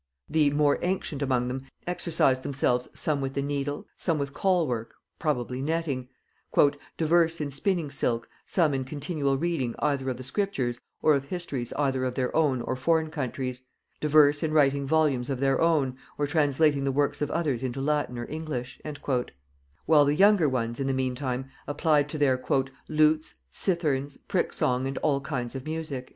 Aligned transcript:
The 0.27 0.49
"more 0.49 0.79
ancient" 0.81 1.21
among 1.21 1.47
them 1.47 1.67
exercised 1.85 2.41
themselves 2.41 2.89
some 2.91 3.21
with 3.21 3.35
the 3.35 3.41
needle, 3.43 3.85
some 3.95 4.17
with 4.17 4.33
"caul 4.33 4.65
work," 4.67 4.95
(probably 5.19 5.61
netting) 5.61 6.09
"divers 6.97 7.39
in 7.39 7.49
spinningsilk, 7.51 8.23
some 8.43 8.73
in 8.73 8.83
continual 8.83 9.37
reading 9.37 9.75
either 9.77 10.09
of 10.09 10.17
the 10.17 10.23
Scriptures 10.23 10.79
or 11.03 11.13
of 11.13 11.25
histories 11.25 11.71
either 11.73 12.03
of 12.03 12.15
their 12.15 12.35
own 12.35 12.63
or 12.63 12.75
foreign 12.75 13.11
countries; 13.11 13.63
divers 13.99 14.41
in 14.41 14.51
writing 14.53 14.87
volumes 14.87 15.29
of 15.29 15.39
their 15.39 15.61
own, 15.61 15.97
or 16.17 16.25
translating 16.25 16.83
the 16.83 16.91
works 16.91 17.21
of 17.21 17.29
others 17.29 17.61
into 17.61 17.79
Latin 17.79 18.17
or 18.17 18.25
English;" 18.27 18.81
while 19.85 20.05
the 20.05 20.15
younger 20.15 20.49
ones 20.49 20.79
in 20.79 20.87
the 20.87 20.93
meantime 20.93 21.45
applied 21.67 22.09
to 22.09 22.17
their 22.17 22.43
"lutes, 22.87 23.35
citharnes, 23.51 24.17
pricksong 24.27 24.87
and 24.87 24.97
all 25.03 25.21
kinds 25.21 25.53
of 25.53 25.65
music." 25.65 26.09